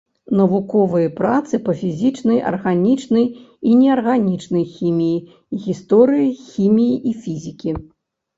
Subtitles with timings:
[0.37, 3.25] Навуковыя працы па фізічнай, арганічнай
[3.73, 5.19] і неарганічнай хіміі,
[5.67, 7.71] гісторыі хіміі і фізікі.